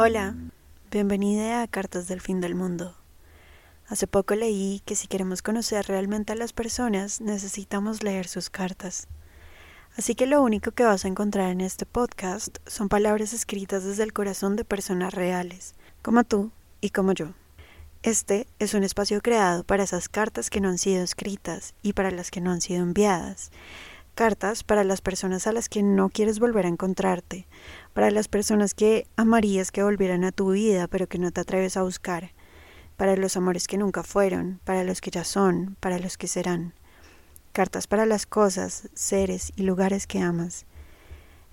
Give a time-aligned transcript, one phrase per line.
[0.00, 0.36] Hola,
[0.92, 2.94] bienvenida a Cartas del Fin del Mundo.
[3.88, 9.08] Hace poco leí que si queremos conocer realmente a las personas necesitamos leer sus cartas.
[9.96, 14.04] Así que lo único que vas a encontrar en este podcast son palabras escritas desde
[14.04, 17.30] el corazón de personas reales, como tú y como yo.
[18.04, 22.12] Este es un espacio creado para esas cartas que no han sido escritas y para
[22.12, 23.50] las que no han sido enviadas.
[24.18, 27.46] Cartas para las personas a las que no quieres volver a encontrarte,
[27.92, 31.76] para las personas que amarías que volvieran a tu vida pero que no te atreves
[31.76, 32.32] a buscar,
[32.96, 36.74] para los amores que nunca fueron, para los que ya son, para los que serán.
[37.52, 40.66] Cartas para las cosas, seres y lugares que amas.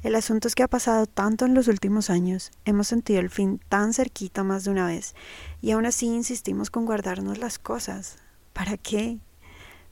[0.02, 3.62] El asunto es que ha pasado tanto en los últimos años, hemos sentido el fin
[3.70, 5.14] tan cerquita más de una vez,
[5.62, 8.18] y aún así insistimos con guardarnos las cosas.
[8.54, 9.20] ¿Para qué?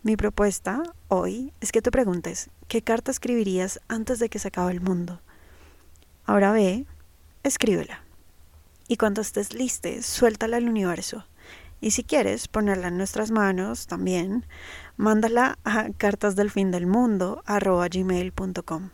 [0.04, 4.73] Mi propuesta hoy es que te preguntes, ¿qué carta escribirías antes de que se acabe
[4.73, 5.22] el mundo?
[6.26, 6.86] Ahora ve,
[7.44, 8.04] escríbela.
[8.90, 11.26] Y cuando estés lista, suéltala al universo.
[11.80, 14.45] Y si quieres ponerla en nuestras manos también,
[14.98, 18.90] mándala a cartasdelfindelmundo.gmail.com.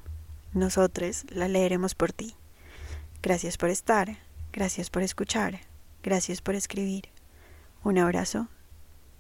[0.54, 2.36] Nosotros la leeremos por ti.
[3.24, 4.20] Gracias por estar,
[4.54, 5.62] gracias por escuchar,
[6.04, 7.10] gracias por escribir.
[7.84, 8.48] Un abrazo,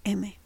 [0.03, 0.38] M.